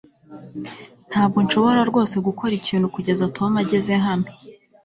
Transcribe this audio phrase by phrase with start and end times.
[1.09, 4.27] ntabwo nshobora rwose gukora ikintu kugeza tom ageze hano